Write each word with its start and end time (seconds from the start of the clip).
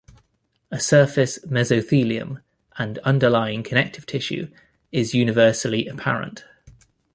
A 0.71 0.79
surface 0.79 1.37
mesothelium 1.45 2.41
and 2.75 2.97
underlying 3.03 3.61
connective 3.61 4.07
tissue 4.07 4.49
is 4.91 5.13
universally 5.13 5.87
apparent. 5.87 6.43